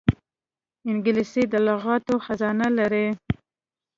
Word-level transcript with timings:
انګلیسي 0.91 1.43
د 1.53 1.53
لغاتو 1.67 2.15
خزانه 2.25 2.67
لري 2.77 3.07